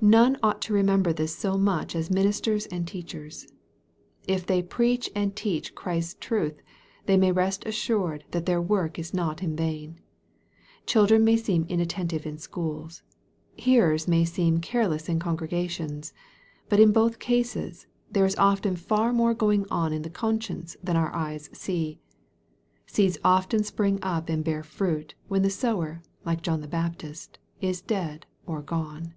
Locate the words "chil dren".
10.84-11.24